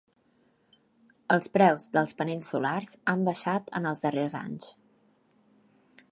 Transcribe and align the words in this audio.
Els 1.35 1.49
preus 1.57 1.85
dels 1.97 2.15
panells 2.21 2.49
solars 2.53 2.93
han 3.13 3.25
baixat 3.27 3.69
en 3.81 3.85
els 3.91 4.01
darrers 4.07 4.37
anys. 4.41 4.71